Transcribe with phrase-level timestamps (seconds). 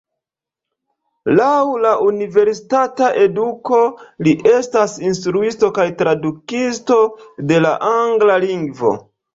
[1.39, 1.49] Laŭ
[1.83, 3.83] la universitata eduko
[4.29, 7.01] li estas instruisto kaj tradukisto
[7.53, 8.99] de la angla lingvo.